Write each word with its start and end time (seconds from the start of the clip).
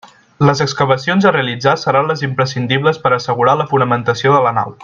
Les 0.47 0.61
excavacions 0.63 1.27
a 1.27 1.33
realitzar 1.35 1.75
seran 1.83 2.11
les 2.13 2.25
imprescindibles 2.31 3.01
per 3.07 3.13
a 3.15 3.21
assegurar 3.23 3.59
la 3.63 3.71
fonamentació 3.75 4.39
de 4.39 4.45
la 4.49 4.59
nau. 4.63 4.79